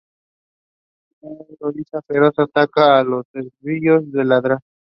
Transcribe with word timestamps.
Un 1.29 1.37
gorila 1.59 2.01
feroz 2.07 2.33
ataca 2.39 2.97
a 2.97 3.03
los 3.03 3.27
esbirros 3.35 4.11
de 4.11 4.25
la 4.25 4.41
Dra. 4.41 4.59